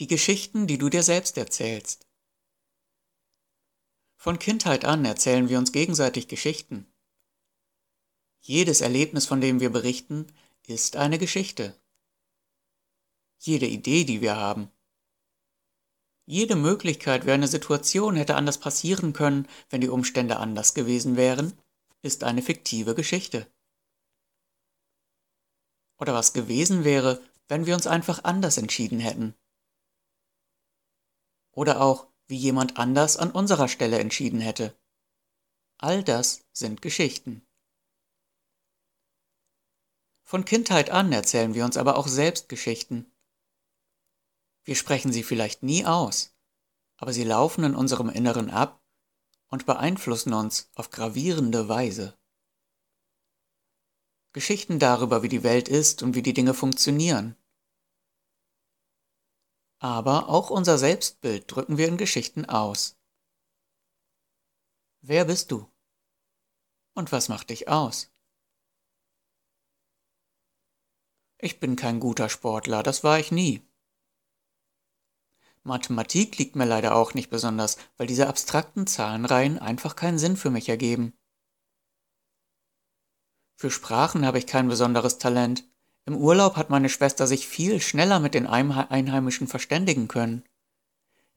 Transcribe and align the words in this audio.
Die 0.00 0.08
Geschichten, 0.08 0.66
die 0.66 0.76
du 0.76 0.88
dir 0.88 1.04
selbst 1.04 1.38
erzählst. 1.38 2.08
Von 4.16 4.40
Kindheit 4.40 4.84
an 4.84 5.04
erzählen 5.04 5.48
wir 5.48 5.56
uns 5.56 5.70
gegenseitig 5.70 6.26
Geschichten. 6.26 6.92
Jedes 8.40 8.80
Erlebnis, 8.80 9.26
von 9.26 9.40
dem 9.40 9.60
wir 9.60 9.70
berichten, 9.70 10.26
ist 10.66 10.96
eine 10.96 11.18
Geschichte. 11.18 11.80
Jede 13.38 13.66
Idee, 13.66 14.02
die 14.02 14.20
wir 14.20 14.34
haben. 14.34 14.68
Jede 16.26 16.56
Möglichkeit, 16.56 17.24
wie 17.24 17.30
eine 17.30 17.46
Situation 17.46 18.16
hätte 18.16 18.34
anders 18.34 18.58
passieren 18.58 19.12
können, 19.12 19.46
wenn 19.70 19.80
die 19.80 19.90
Umstände 19.90 20.38
anders 20.38 20.74
gewesen 20.74 21.16
wären, 21.16 21.56
ist 22.02 22.24
eine 22.24 22.42
fiktive 22.42 22.96
Geschichte. 22.96 23.46
Oder 26.00 26.14
was 26.14 26.32
gewesen 26.32 26.82
wäre, 26.82 27.22
wenn 27.46 27.66
wir 27.66 27.76
uns 27.76 27.86
einfach 27.86 28.24
anders 28.24 28.56
entschieden 28.56 28.98
hätten. 28.98 29.36
Oder 31.54 31.80
auch, 31.80 32.08
wie 32.26 32.36
jemand 32.36 32.78
anders 32.78 33.16
an 33.16 33.30
unserer 33.30 33.68
Stelle 33.68 33.98
entschieden 33.98 34.40
hätte. 34.40 34.76
All 35.78 36.02
das 36.02 36.44
sind 36.52 36.82
Geschichten. 36.82 37.46
Von 40.22 40.44
Kindheit 40.44 40.90
an 40.90 41.12
erzählen 41.12 41.54
wir 41.54 41.64
uns 41.64 41.76
aber 41.76 41.96
auch 41.96 42.08
selbst 42.08 42.48
Geschichten. 42.48 43.12
Wir 44.64 44.74
sprechen 44.74 45.12
sie 45.12 45.22
vielleicht 45.22 45.62
nie 45.62 45.84
aus, 45.84 46.34
aber 46.96 47.12
sie 47.12 47.24
laufen 47.24 47.64
in 47.64 47.74
unserem 47.74 48.08
Inneren 48.08 48.50
ab 48.50 48.82
und 49.48 49.66
beeinflussen 49.66 50.32
uns 50.32 50.70
auf 50.74 50.90
gravierende 50.90 51.68
Weise. 51.68 52.18
Geschichten 54.32 54.78
darüber, 54.78 55.22
wie 55.22 55.28
die 55.28 55.44
Welt 55.44 55.68
ist 55.68 56.02
und 56.02 56.14
wie 56.14 56.22
die 56.22 56.34
Dinge 56.34 56.54
funktionieren, 56.54 57.36
aber 59.84 60.30
auch 60.30 60.48
unser 60.48 60.78
Selbstbild 60.78 61.44
drücken 61.46 61.76
wir 61.76 61.88
in 61.88 61.98
Geschichten 61.98 62.46
aus. 62.46 62.98
Wer 65.02 65.26
bist 65.26 65.50
du? 65.50 65.70
Und 66.94 67.12
was 67.12 67.28
macht 67.28 67.50
dich 67.50 67.68
aus? 67.68 68.10
Ich 71.36 71.60
bin 71.60 71.76
kein 71.76 72.00
guter 72.00 72.30
Sportler, 72.30 72.82
das 72.82 73.04
war 73.04 73.18
ich 73.18 73.30
nie. 73.30 73.60
Mathematik 75.64 76.38
liegt 76.38 76.56
mir 76.56 76.64
leider 76.64 76.94
auch 76.94 77.12
nicht 77.12 77.28
besonders, 77.28 77.76
weil 77.98 78.06
diese 78.06 78.26
abstrakten 78.26 78.86
Zahlenreihen 78.86 79.58
einfach 79.58 79.96
keinen 79.96 80.18
Sinn 80.18 80.38
für 80.38 80.48
mich 80.48 80.70
ergeben. 80.70 81.12
Für 83.56 83.70
Sprachen 83.70 84.24
habe 84.24 84.38
ich 84.38 84.46
kein 84.46 84.66
besonderes 84.66 85.18
Talent, 85.18 85.62
im 86.06 86.16
Urlaub 86.16 86.56
hat 86.56 86.70
meine 86.70 86.88
Schwester 86.88 87.26
sich 87.26 87.46
viel 87.46 87.80
schneller 87.80 88.20
mit 88.20 88.34
den 88.34 88.46
Einheimischen 88.46 89.48
verständigen 89.48 90.08
können. 90.08 90.44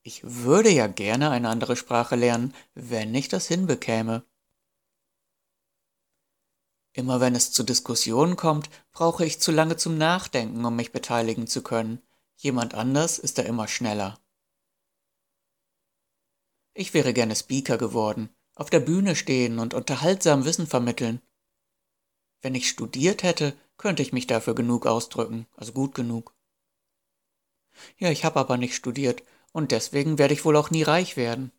Ich 0.04 0.22
würde 0.24 0.70
ja 0.70 0.88
gerne 0.88 1.30
eine 1.32 1.50
andere 1.50 1.76
Sprache 1.76 2.16
lernen, 2.16 2.54
wenn 2.74 3.14
ich 3.16 3.28
das 3.28 3.48
hinbekäme. 3.48 4.26
Immer 6.94 7.20
wenn 7.20 7.36
es 7.36 7.52
zu 7.52 7.64
Diskussionen 7.64 8.36
kommt, 8.36 8.70
brauche 8.92 9.26
ich 9.26 9.40
zu 9.40 9.52
lange 9.52 9.78
zum 9.78 9.98
Nachdenken, 9.98 10.66
um 10.66 10.76
mich 10.76 10.92
beteiligen 10.92 11.46
zu 11.48 11.62
können. 11.62 12.02
Jemand 12.36 12.74
anders 12.74 13.20
ist 13.20 13.38
da 13.38 13.44
immer 13.44 13.68
schneller. 13.68 14.20
Ich 16.74 16.94
wäre 16.94 17.14
gerne 17.14 17.36
Speaker 17.36 17.78
geworden, 17.78 18.30
auf 18.56 18.70
der 18.70 18.80
Bühne 18.80 19.16
stehen 19.16 19.60
und 19.60 19.74
unterhaltsam 19.74 20.46
Wissen 20.46 20.68
vermitteln. 20.68 21.22
Wenn 22.42 22.56
ich 22.56 22.70
studiert 22.70 23.24
hätte, 23.24 23.56
könnte 23.78 24.02
ich 24.02 24.14
mich 24.14 24.28
dafür 24.28 24.56
genug 24.56 24.86
ausdrücken, 24.86 25.48
also 25.56 25.72
gut 25.72 25.96
genug. 25.96 26.34
Ja, 27.98 28.10
ich 28.10 28.26
habe 28.26 28.40
aber 28.40 28.58
nicht 28.58 28.76
studiert 28.76 29.24
und 29.54 29.72
deswegen 29.72 30.18
werde 30.18 30.34
ich 30.34 30.46
wohl 30.46 30.56
auch 30.56 30.72
nie 30.72 30.84
reich 30.84 31.18
werden. 31.18 31.52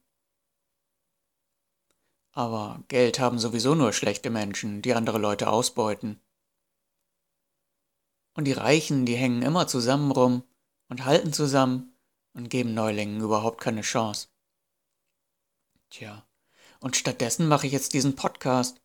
Aber 2.32 2.84
Geld 2.88 3.18
haben 3.18 3.38
sowieso 3.38 3.74
nur 3.74 3.92
schlechte 3.92 4.30
Menschen, 4.30 4.82
die 4.82 4.94
andere 4.94 5.18
Leute 5.18 5.48
ausbeuten. 5.48 6.20
Und 8.34 8.44
die 8.44 8.52
Reichen, 8.52 9.06
die 9.06 9.16
hängen 9.16 9.42
immer 9.42 9.66
zusammen 9.66 10.12
rum 10.12 10.44
und 10.88 11.04
halten 11.04 11.32
zusammen 11.32 11.96
und 12.34 12.50
geben 12.50 12.74
Neulingen 12.74 13.20
überhaupt 13.20 13.60
keine 13.60 13.80
Chance. 13.80 14.28
Tja, 15.90 16.28
und 16.80 16.96
stattdessen 16.96 17.48
mache 17.48 17.66
ich 17.66 17.72
jetzt 17.72 17.94
diesen 17.94 18.14
Podcast 18.14 18.80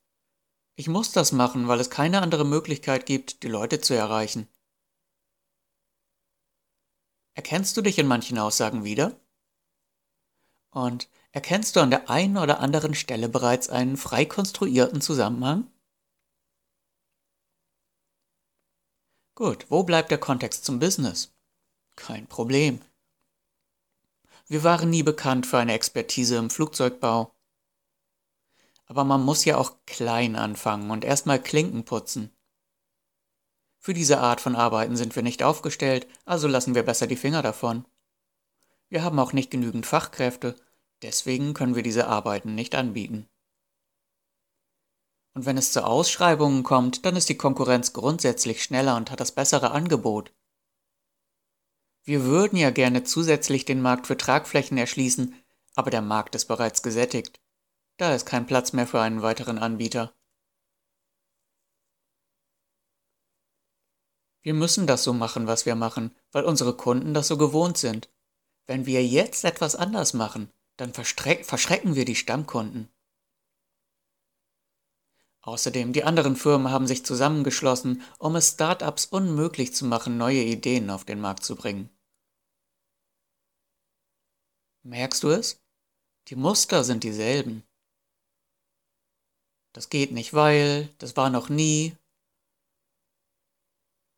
ich 0.76 0.88
muss 0.88 1.12
das 1.12 1.32
machen, 1.32 1.68
weil 1.68 1.80
es 1.80 1.90
keine 1.90 2.22
andere 2.22 2.46
Möglichkeit 2.46 3.06
gibt, 3.06 3.44
die 3.44 3.48
Leute 3.48 3.80
zu 3.80 3.94
erreichen. 3.94 4.48
Erkennst 7.36 7.76
du 7.78 7.82
dich 7.82 7.98
in 8.00 8.08
manchen 8.08 8.38
Aussagen 8.38 8.84
wieder? 8.84 9.20
Und 10.72 11.10
erkennst 11.32 11.76
du 11.76 11.80
an 11.80 11.92
der 11.92 12.10
einen 12.10 12.38
oder 12.38 12.60
anderen 12.60 12.96
Stelle 12.96 13.30
bereits 13.30 13.70
einen 13.70 13.98
frei 13.98 14.26
konstruierten 14.26 15.02
Zusammenhang? 15.02 15.72
Gut, 19.36 19.66
wo 19.70 19.84
bleibt 19.84 20.12
der 20.12 20.20
Kontext 20.20 20.64
zum 20.64 20.80
Business? 20.80 21.36
Kein 21.96 22.28
Problem. 22.28 22.82
Wir 24.48 24.64
waren 24.64 24.90
nie 24.90 25.04
bekannt 25.04 25.48
für 25.48 25.58
eine 25.58 25.74
Expertise 25.74 26.38
im 26.38 26.50
Flugzeugbau. 26.50 27.33
Aber 28.86 29.04
man 29.04 29.24
muss 29.24 29.46
ja 29.46 29.58
auch 29.58 29.78
klein 29.86 30.36
anfangen 30.36 30.92
und 30.92 31.06
erstmal 31.06 31.42
Klinken 31.42 31.86
putzen. 31.86 32.36
Für 33.80 33.94
diese 33.94 34.20
Art 34.20 34.40
von 34.40 34.56
Arbeiten 34.56 34.96
sind 34.96 35.16
wir 35.16 35.24
nicht 35.24 35.44
aufgestellt, 35.44 36.08
also 36.26 36.48
lassen 36.48 36.74
wir 36.74 36.84
besser 36.84 37.08
die 37.08 37.18
Finger 37.18 37.42
davon. 37.42 37.86
Wir 38.88 39.04
haben 39.04 39.20
auch 39.20 39.34
nicht 39.34 39.52
genügend 39.52 39.86
Fachkräfte, 39.86 40.56
deswegen 41.02 41.54
können 41.54 41.76
wir 41.76 41.84
diese 41.84 42.08
Arbeiten 42.08 42.56
nicht 42.56 42.76
anbieten. 42.76 43.28
Und 45.34 45.46
wenn 45.46 45.58
es 45.58 45.72
zu 45.72 45.84
Ausschreibungen 45.84 46.64
kommt, 46.64 47.06
dann 47.06 47.16
ist 47.16 47.28
die 47.28 47.38
Konkurrenz 47.38 47.92
grundsätzlich 47.94 48.64
schneller 48.64 48.96
und 48.96 49.12
hat 49.12 49.20
das 49.20 49.32
bessere 49.32 49.72
Angebot. 49.72 50.32
Wir 52.04 52.24
würden 52.24 52.58
ja 52.58 52.70
gerne 52.70 53.04
zusätzlich 53.04 53.66
den 53.66 53.82
Markt 53.82 54.08
für 54.08 54.18
Tragflächen 54.18 54.78
erschließen, 54.78 55.36
aber 55.76 55.90
der 55.90 56.02
Markt 56.02 56.36
ist 56.36 56.46
bereits 56.46 56.84
gesättigt. 56.84 57.43
Da 57.98 58.14
ist 58.16 58.26
kein 58.26 58.48
Platz 58.48 58.74
mehr 58.74 58.88
für 58.88 59.02
einen 59.02 59.22
weiteren 59.22 59.60
Anbieter. 59.60 60.14
Wir 64.42 64.54
müssen 64.54 64.88
das 64.88 65.04
so 65.04 65.14
machen, 65.14 65.48
was 65.48 65.66
wir 65.66 65.76
machen, 65.76 66.14
weil 66.32 66.44
unsere 66.44 66.76
Kunden 66.76 67.14
das 67.14 67.28
so 67.28 67.38
gewohnt 67.38 67.78
sind. 67.78 68.10
Wenn 68.66 68.86
wir 68.86 69.06
jetzt 69.06 69.46
etwas 69.46 69.76
anders 69.76 70.14
machen, 70.14 70.52
dann 70.78 70.94
verschrecken 70.94 71.96
wir 71.96 72.06
die 72.06 72.16
Stammkunden. 72.16 72.90
Außerdem, 75.42 75.92
die 75.92 76.04
anderen 76.04 76.36
Firmen 76.36 76.72
haben 76.72 76.88
sich 76.88 77.06
zusammengeschlossen, 77.06 78.02
um 78.18 78.36
es 78.36 78.52
Startups 78.52 79.06
unmöglich 79.06 79.74
zu 79.76 79.86
machen, 79.86 80.18
neue 80.18 80.42
Ideen 80.42 80.90
auf 80.90 81.04
den 81.04 81.20
Markt 81.20 81.44
zu 81.44 81.56
bringen. 81.56 81.90
Merkst 84.84 85.24
du 85.24 85.30
es? 85.30 85.62
Die 86.30 86.36
Muster 86.36 86.84
sind 86.84 87.04
dieselben. 87.04 87.64
Das 89.74 89.90
geht 89.90 90.12
nicht, 90.12 90.34
weil, 90.34 90.88
das 91.00 91.18
war 91.18 91.30
noch 91.30 91.50
nie. 91.50 91.98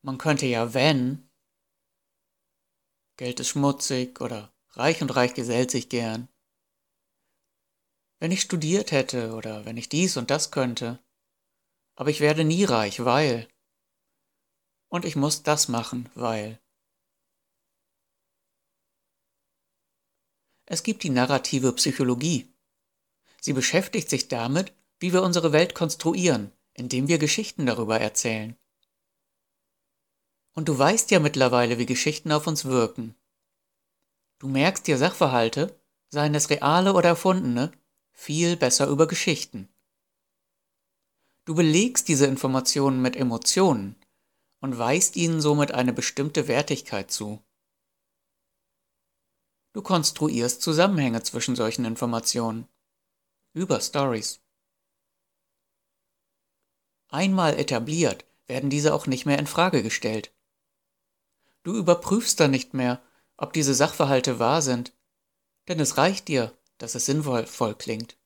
Man 0.02 0.18
könnte 0.18 0.46
ja, 0.46 0.74
wenn. 0.74 1.28
Geld 3.16 3.40
ist 3.40 3.48
schmutzig 3.48 4.20
oder 4.20 4.54
reich 4.72 5.00
und 5.00 5.16
reich 5.16 5.32
gesellt 5.32 5.70
sich 5.70 5.88
gern. 5.88 6.28
Wenn 8.18 8.30
ich 8.30 8.42
studiert 8.42 8.92
hätte 8.92 9.34
oder 9.34 9.64
wenn 9.64 9.78
ich 9.78 9.88
dies 9.88 10.16
und 10.18 10.30
das 10.30 10.50
könnte. 10.50 11.02
Aber 11.96 12.10
ich 12.10 12.20
werde 12.20 12.44
nie 12.44 12.64
reich, 12.64 13.04
weil. 13.04 13.48
Und 14.88 15.06
ich 15.06 15.16
muss 15.16 15.42
das 15.42 15.68
machen, 15.68 16.10
weil. 16.14 16.60
Es 20.66 20.82
gibt 20.82 21.02
die 21.02 21.10
narrative 21.10 21.72
Psychologie. 21.72 22.52
Sie 23.40 23.52
beschäftigt 23.52 24.10
sich 24.10 24.28
damit, 24.28 24.74
wie 24.98 25.12
wir 25.12 25.22
unsere 25.22 25.52
Welt 25.52 25.74
konstruieren, 25.74 26.52
indem 26.74 27.08
wir 27.08 27.18
Geschichten 27.18 27.66
darüber 27.66 28.00
erzählen. 28.00 28.56
Und 30.54 30.68
du 30.68 30.78
weißt 30.78 31.10
ja 31.10 31.20
mittlerweile, 31.20 31.78
wie 31.78 31.86
Geschichten 31.86 32.32
auf 32.32 32.46
uns 32.46 32.64
wirken. 32.64 33.14
Du 34.38 34.48
merkst 34.48 34.86
dir 34.86 34.98
Sachverhalte, 34.98 35.78
seien 36.08 36.34
es 36.34 36.50
reale 36.50 36.94
oder 36.94 37.10
erfundene, 37.10 37.72
viel 38.12 38.56
besser 38.56 38.86
über 38.88 39.06
Geschichten. 39.06 39.68
Du 41.44 41.54
belegst 41.54 42.08
diese 42.08 42.26
Informationen 42.26 43.02
mit 43.02 43.16
Emotionen 43.16 43.96
und 44.60 44.78
weist 44.78 45.16
ihnen 45.16 45.40
somit 45.40 45.72
eine 45.72 45.92
bestimmte 45.92 46.48
Wertigkeit 46.48 47.10
zu. 47.10 47.42
Du 49.72 49.82
konstruierst 49.82 50.62
Zusammenhänge 50.62 51.22
zwischen 51.22 51.54
solchen 51.54 51.84
Informationen 51.84 52.66
über 53.52 53.80
Stories. 53.80 54.40
Einmal 57.16 57.58
etabliert, 57.58 58.26
werden 58.46 58.68
diese 58.68 58.92
auch 58.92 59.06
nicht 59.06 59.24
mehr 59.24 59.38
in 59.38 59.46
Frage 59.46 59.82
gestellt. 59.82 60.34
Du 61.62 61.74
überprüfst 61.74 62.38
dann 62.38 62.50
nicht 62.50 62.74
mehr, 62.74 63.00
ob 63.38 63.54
diese 63.54 63.72
Sachverhalte 63.72 64.38
wahr 64.38 64.60
sind, 64.60 64.92
denn 65.66 65.80
es 65.80 65.96
reicht 65.96 66.28
dir, 66.28 66.52
dass 66.76 66.94
es 66.94 67.06
sinnvoll 67.06 67.74
klingt. 67.76 68.18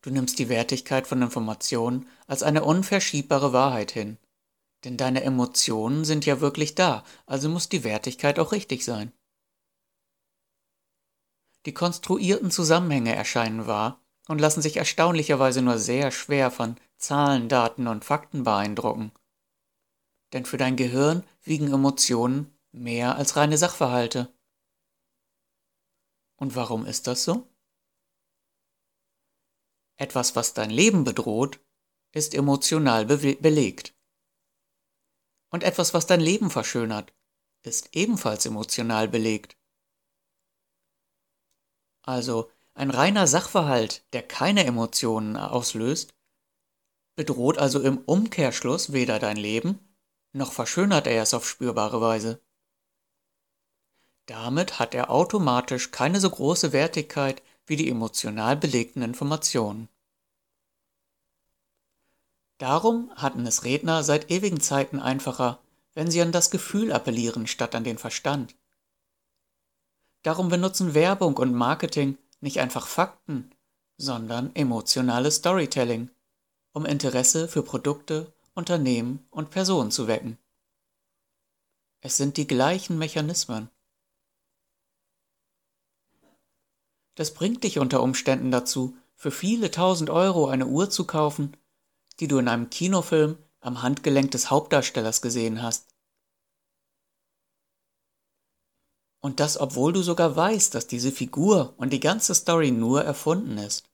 Du 0.00 0.08
nimmst 0.08 0.38
die 0.38 0.48
Wertigkeit 0.48 1.06
von 1.06 1.20
Informationen 1.20 2.08
als 2.26 2.42
eine 2.42 2.64
unverschiebbare 2.64 3.52
Wahrheit 3.52 3.90
hin. 3.90 4.16
Denn 4.84 4.96
deine 4.96 5.22
Emotionen 5.22 6.06
sind 6.06 6.24
ja 6.24 6.40
wirklich 6.40 6.74
da, 6.74 7.04
also 7.26 7.50
muss 7.50 7.68
die 7.68 7.84
Wertigkeit 7.84 8.38
auch 8.38 8.52
richtig 8.52 8.86
sein. 8.86 9.12
Die 11.66 11.74
konstruierten 11.74 12.50
Zusammenhänge 12.50 13.14
erscheinen 13.14 13.66
wahr 13.66 14.00
und 14.28 14.40
lassen 14.40 14.62
sich 14.62 14.76
erstaunlicherweise 14.76 15.62
nur 15.62 15.78
sehr 15.78 16.10
schwer 16.10 16.50
von 16.50 16.76
Zahlen, 16.96 17.48
Daten 17.48 17.86
und 17.86 18.04
Fakten 18.04 18.44
beeindrucken. 18.44 19.12
Denn 20.32 20.44
für 20.44 20.56
dein 20.56 20.76
Gehirn 20.76 21.24
wiegen 21.42 21.72
Emotionen 21.72 22.56
mehr 22.72 23.16
als 23.16 23.36
reine 23.36 23.58
Sachverhalte. 23.58 24.32
Und 26.36 26.56
warum 26.56 26.86
ist 26.86 27.06
das 27.06 27.24
so? 27.24 27.48
Etwas, 29.96 30.34
was 30.34 30.54
dein 30.54 30.70
Leben 30.70 31.04
bedroht, 31.04 31.60
ist 32.12 32.34
emotional 32.34 33.06
be 33.06 33.36
belegt. 33.36 33.94
Und 35.50 35.62
etwas, 35.62 35.94
was 35.94 36.06
dein 36.06 36.20
Leben 36.20 36.50
verschönert, 36.50 37.14
ist 37.62 37.94
ebenfalls 37.94 38.44
emotional 38.44 39.08
belegt. 39.08 39.56
Also 42.02 42.50
ein 42.74 42.90
reiner 42.90 43.26
Sachverhalt, 43.26 44.04
der 44.12 44.22
keine 44.22 44.64
Emotionen 44.66 45.36
auslöst, 45.36 46.12
bedroht 47.16 47.58
also 47.58 47.80
im 47.80 47.98
Umkehrschluss 47.98 48.92
weder 48.92 49.18
dein 49.18 49.36
Leben, 49.36 49.78
noch 50.32 50.52
verschönert 50.52 51.06
er 51.06 51.22
es 51.22 51.32
auf 51.32 51.48
spürbare 51.48 52.00
Weise. 52.00 52.40
Damit 54.26 54.78
hat 54.78 54.94
er 54.94 55.10
automatisch 55.10 55.90
keine 55.90 56.18
so 56.18 56.30
große 56.30 56.72
Wertigkeit 56.72 57.42
wie 57.66 57.76
die 57.76 57.88
emotional 57.88 58.56
belegten 58.56 59.02
Informationen. 59.02 59.88
Darum 62.58 63.12
hatten 63.14 63.46
es 63.46 63.64
Redner 63.64 64.02
seit 64.02 64.30
ewigen 64.30 64.60
Zeiten 64.60 64.98
einfacher, 64.98 65.60
wenn 65.92 66.10
sie 66.10 66.22
an 66.22 66.32
das 66.32 66.50
Gefühl 66.50 66.92
appellieren 66.92 67.46
statt 67.46 67.74
an 67.74 67.84
den 67.84 67.98
Verstand. 67.98 68.56
Darum 70.22 70.48
benutzen 70.48 70.94
Werbung 70.94 71.36
und 71.36 71.52
Marketing 71.52 72.16
nicht 72.44 72.60
einfach 72.60 72.86
Fakten, 72.86 73.50
sondern 73.96 74.54
emotionales 74.54 75.36
Storytelling, 75.36 76.10
um 76.72 76.84
Interesse 76.84 77.48
für 77.48 77.62
Produkte, 77.62 78.32
Unternehmen 78.54 79.26
und 79.30 79.50
Personen 79.50 79.90
zu 79.90 80.06
wecken. 80.06 80.38
Es 82.00 82.18
sind 82.18 82.36
die 82.36 82.46
gleichen 82.46 82.98
Mechanismen. 82.98 83.70
Das 87.14 87.32
bringt 87.32 87.64
dich 87.64 87.78
unter 87.78 88.02
Umständen 88.02 88.50
dazu, 88.50 88.94
für 89.14 89.30
viele 89.30 89.70
tausend 89.70 90.10
Euro 90.10 90.46
eine 90.48 90.66
Uhr 90.66 90.90
zu 90.90 91.06
kaufen, 91.06 91.56
die 92.20 92.28
du 92.28 92.38
in 92.38 92.48
einem 92.48 92.68
Kinofilm 92.68 93.38
am 93.60 93.82
Handgelenk 93.82 94.32
des 94.32 94.50
Hauptdarstellers 94.50 95.22
gesehen 95.22 95.62
hast. 95.62 95.93
Und 99.24 99.40
das, 99.40 99.58
obwohl 99.58 99.94
du 99.94 100.02
sogar 100.02 100.36
weißt, 100.36 100.74
dass 100.74 100.86
diese 100.86 101.10
Figur 101.10 101.72
und 101.78 101.94
die 101.94 101.98
ganze 101.98 102.34
Story 102.34 102.70
nur 102.70 103.04
erfunden 103.04 103.56
ist. 103.56 103.88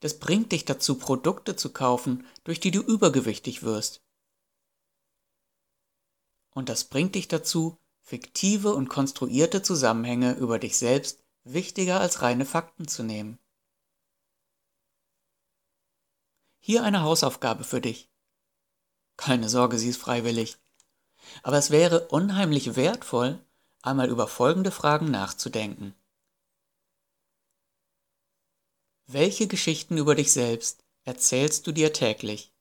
Das 0.00 0.18
bringt 0.18 0.52
dich 0.52 0.66
dazu, 0.66 0.98
Produkte 0.98 1.56
zu 1.56 1.72
kaufen, 1.72 2.26
durch 2.44 2.60
die 2.60 2.70
du 2.70 2.82
übergewichtig 2.82 3.62
wirst. 3.62 4.02
Und 6.50 6.68
das 6.68 6.84
bringt 6.84 7.14
dich 7.14 7.26
dazu, 7.26 7.78
fiktive 8.02 8.74
und 8.74 8.90
konstruierte 8.90 9.62
Zusammenhänge 9.62 10.34
über 10.34 10.58
dich 10.58 10.76
selbst 10.76 11.24
wichtiger 11.42 12.00
als 12.00 12.20
reine 12.20 12.44
Fakten 12.44 12.86
zu 12.86 13.02
nehmen. 13.02 13.38
Hier 16.60 16.84
eine 16.84 17.00
Hausaufgabe 17.00 17.64
für 17.64 17.80
dich. 17.80 18.10
Keine 19.16 19.48
Sorge, 19.48 19.78
sie 19.78 19.88
ist 19.88 20.02
freiwillig. 20.02 20.58
Aber 21.42 21.58
es 21.58 21.70
wäre 21.70 22.08
unheimlich 22.08 22.76
wertvoll, 22.76 23.44
einmal 23.82 24.08
über 24.08 24.26
folgende 24.28 24.70
Fragen 24.70 25.10
nachzudenken. 25.10 25.94
Welche 29.06 29.46
Geschichten 29.46 29.98
über 29.98 30.14
dich 30.14 30.32
selbst 30.32 30.82
erzählst 31.04 31.66
du 31.66 31.72
dir 31.72 31.92
täglich? 31.92 32.54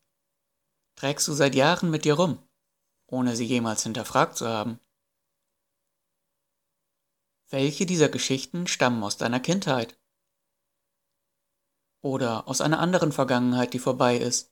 Trägst 0.95 1.27
du 1.27 1.33
seit 1.33 1.55
Jahren 1.55 1.89
mit 1.89 2.05
dir 2.05 2.15
rum, 2.15 2.37
ohne 3.07 3.35
sie 3.35 3.45
jemals 3.45 3.83
hinterfragt 3.83 4.37
zu 4.37 4.47
haben? 4.47 4.79
Welche 7.49 7.85
dieser 7.85 8.09
Geschichten 8.09 8.67
stammen 8.67 9.03
aus 9.03 9.17
deiner 9.17 9.39
Kindheit? 9.39 9.97
Oder 12.01 12.47
aus 12.47 12.59
einer 12.59 12.79
anderen 12.79 13.11
Vergangenheit, 13.11 13.73
die 13.73 13.79
vorbei 13.79 14.17
ist? 14.17 14.51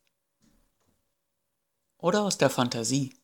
Oder 1.97 2.21
aus 2.21 2.37
der 2.37 2.49
Fantasie? 2.49 3.20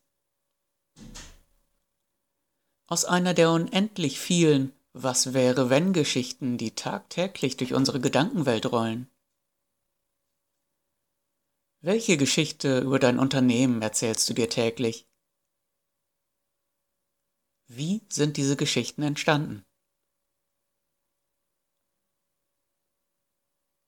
Aus 2.90 3.04
einer 3.04 3.34
der 3.34 3.52
unendlich 3.52 4.18
vielen 4.18 4.72
Was 4.94 5.34
wäre 5.34 5.70
wenn 5.70 5.92
Geschichten, 5.92 6.58
die 6.58 6.74
tagtäglich 6.74 7.58
durch 7.58 7.74
unsere 7.74 8.00
Gedankenwelt 8.00 8.72
rollen? 8.72 9.12
Welche 11.82 12.16
Geschichte 12.16 12.80
über 12.80 12.98
dein 12.98 13.20
Unternehmen 13.20 13.82
erzählst 13.82 14.30
du 14.30 14.34
dir 14.34 14.50
täglich? 14.50 15.06
Wie 17.68 18.08
sind 18.10 18.38
diese 18.38 18.56
Geschichten 18.56 19.04
entstanden? 19.04 19.66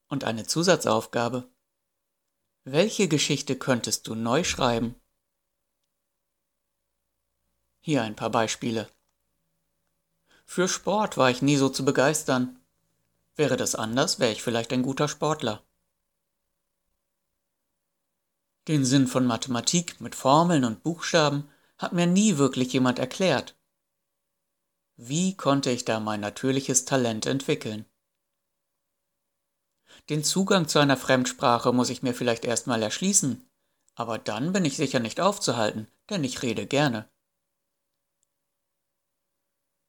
Und 0.10 0.26
eine 0.26 0.46
Zusatzaufgabe. 0.46 1.50
Welche 2.66 3.08
Geschichte 3.08 3.58
könntest 3.58 4.08
du 4.08 4.16
neu 4.16 4.44
schreiben? 4.44 4.99
Hier 7.82 8.04
ein 8.04 8.16
paar 8.16 8.30
Beispiele. 8.30 8.90
Für 10.46 10.68
Sport 10.68 11.18
war 11.18 11.30
ich 11.30 11.42
nie 11.42 11.58
so 11.58 11.70
zu 11.70 11.86
begeistern. 11.86 12.60
Wäre 13.36 13.56
das 13.56 13.76
anders, 13.76 14.20
wäre 14.20 14.32
ich 14.32 14.44
vielleicht 14.44 14.74
ein 14.74 14.84
guter 14.84 15.08
Sportler. 15.08 15.64
Den 18.68 18.84
Sinn 18.84 19.08
von 19.08 19.26
Mathematik 19.26 20.02
mit 20.02 20.16
Formeln 20.16 20.66
und 20.66 20.84
Buchstaben 20.84 21.50
hat 21.78 21.94
mir 21.94 22.06
nie 22.06 22.38
wirklich 22.38 22.74
jemand 22.74 23.00
erklärt. 23.00 23.56
Wie 24.98 25.38
konnte 25.38 25.72
ich 25.72 25.86
da 25.86 26.02
mein 26.02 26.20
natürliches 26.20 26.84
Talent 26.84 27.26
entwickeln? 27.26 27.86
Den 30.10 30.24
Zugang 30.24 30.68
zu 30.68 30.80
einer 30.80 30.98
Fremdsprache 30.98 31.72
muss 31.72 31.90
ich 31.90 32.04
mir 32.04 32.14
vielleicht 32.14 32.44
erstmal 32.44 32.84
erschließen, 32.84 33.48
aber 33.96 34.18
dann 34.18 34.52
bin 34.52 34.66
ich 34.66 34.76
sicher 34.76 35.00
nicht 35.00 35.22
aufzuhalten, 35.22 35.88
denn 36.10 36.24
ich 36.24 36.42
rede 36.42 36.68
gerne. 36.68 37.10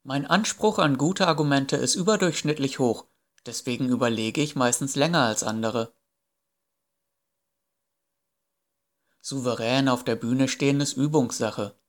Mein 0.03 0.25
Anspruch 0.25 0.79
an 0.79 0.97
gute 0.97 1.27
Argumente 1.27 1.75
ist 1.75 1.93
überdurchschnittlich 1.93 2.79
hoch, 2.79 3.05
deswegen 3.45 3.87
überlege 3.87 4.41
ich 4.41 4.55
meistens 4.55 4.95
länger 4.95 5.25
als 5.25 5.43
andere. 5.43 5.93
Souverän 9.21 9.87
auf 9.87 10.03
der 10.03 10.15
Bühne 10.15 10.47
stehen 10.47 10.81
ist 10.81 10.93
Übungssache. 10.93 11.79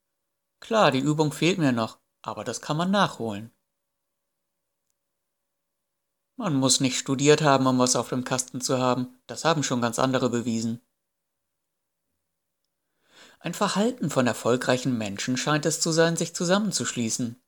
Klar, 0.60 0.90
die 0.90 0.98
Übung 0.98 1.32
fehlt 1.32 1.56
mir 1.56 1.72
noch, 1.72 2.00
aber 2.20 2.44
das 2.44 2.60
kann 2.60 2.76
man 2.76 2.90
nachholen. 2.90 3.50
Man 6.36 6.54
muss 6.54 6.80
nicht 6.80 6.98
studiert 6.98 7.40
haben, 7.40 7.66
um 7.66 7.78
was 7.78 7.96
auf 7.96 8.10
dem 8.10 8.24
Kasten 8.24 8.60
zu 8.60 8.78
haben, 8.78 9.18
das 9.26 9.46
haben 9.46 9.62
schon 9.62 9.80
ganz 9.80 9.98
andere 9.98 10.28
bewiesen. 10.28 10.82
Ein 13.38 13.54
Verhalten 13.54 14.10
von 14.10 14.26
erfolgreichen 14.26 14.98
Menschen 14.98 15.38
scheint 15.38 15.64
es 15.64 15.80
zu 15.80 15.92
sein, 15.92 16.16
sich 16.18 16.34
zusammenzuschließen. 16.34 17.41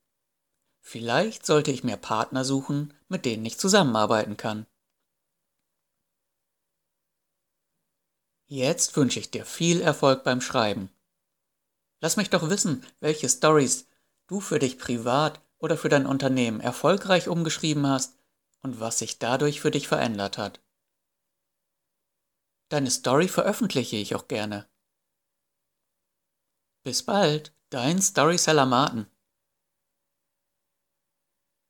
Vielleicht 0.87 1.47
sollte 1.47 1.71
ich 1.71 1.83
mir 1.83 1.97
Partner 1.97 2.45
suchen, 2.45 2.93
mit 3.09 3.25
denen 3.25 3.45
ich 3.47 3.59
zusammenarbeiten 3.59 4.37
kann. 4.37 4.67
Jetzt 8.47 8.95
wünsche 8.95 9.19
ich 9.19 9.31
dir 9.31 9.47
viel 9.47 9.81
Erfolg 9.81 10.25
beim 10.25 10.43
Schreiben. 10.43 10.91
Lass 12.00 12.19
mich 12.19 12.29
doch 12.29 12.50
wissen, 12.50 12.85
welche 13.00 13.31
Stories 13.31 13.88
du 14.26 14.41
für 14.41 14.59
dich 14.59 14.79
privat 14.79 15.41
oder 15.59 15.79
für 15.79 15.88
dein 15.88 16.07
Unternehmen 16.07 16.61
erfolgreich 16.61 17.29
umgeschrieben 17.29 17.87
hast 17.87 18.19
und 18.61 18.79
was 18.79 18.99
sich 18.99 19.19
dadurch 19.19 19.62
für 19.62 19.71
dich 19.71 19.88
verändert 19.88 20.37
hat. 20.37 20.62
Deine 22.69 22.91
Story 22.91 23.29
veröffentliche 23.29 23.97
ich 23.97 24.14
auch 24.14 24.29
gerne. 24.29 24.69
Bis 26.83 27.03
bald, 27.03 27.55
dein 27.71 28.03
Storyseller 28.03 28.67
Martin. 28.67 29.07